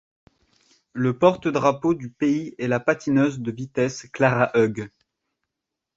Le 0.93 1.15
porte-drapeau 1.15 1.93
du 1.93 2.09
pays 2.09 2.55
est 2.57 2.67
la 2.67 2.79
patineuse 2.79 3.39
de 3.39 3.51
vitesse 3.51 4.07
Clara 4.11 4.49
Hughes. 4.55 4.89